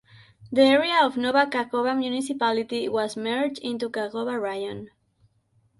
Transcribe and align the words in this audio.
The 0.51 0.63
area 0.63 1.05
of 1.05 1.15
Nova 1.15 1.45
Kakhovka 1.45 1.95
Municipality 1.95 2.89
was 2.89 3.15
merged 3.15 3.59
into 3.59 3.87
Kakhovka 3.87 4.41
Raion. 4.41 4.87